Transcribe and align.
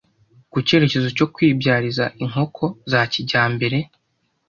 ku 0.51 0.57
cyerekezo 0.67 1.07
cyo 1.17 1.25
kwibyariza 1.33 2.05
inkoko 2.23 2.63
za 2.91 3.01
kijyambere 3.11 3.77